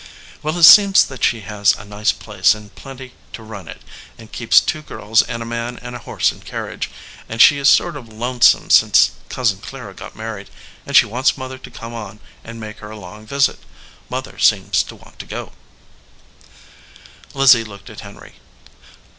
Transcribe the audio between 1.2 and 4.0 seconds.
she has a nice place and plenty to run it,